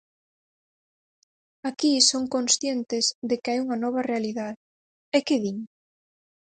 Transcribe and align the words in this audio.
Aquí 1.69 1.91
son 2.09 2.23
conscientes 2.35 3.05
de 3.29 3.35
que 3.41 3.49
hai 3.51 3.59
unha 3.65 3.77
nova 3.83 4.05
realidade 4.11 4.61
E 5.17 5.19
que 5.27 5.37
din? 5.43 5.57